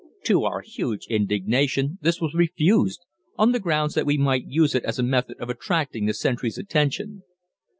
[0.23, 3.05] To our huge indignation this was refused,
[3.37, 6.57] on the grounds that we might use it as a method of attracting the sentries'
[6.57, 7.21] attention.